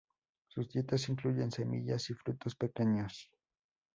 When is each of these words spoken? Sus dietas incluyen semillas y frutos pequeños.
Sus 0.47 0.67
dietas 0.73 1.07
incluyen 1.09 1.51
semillas 1.51 2.09
y 2.09 2.15
frutos 2.15 2.55
pequeños. 2.55 3.29